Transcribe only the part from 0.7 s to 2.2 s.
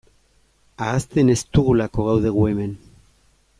Ahazten ez dugulako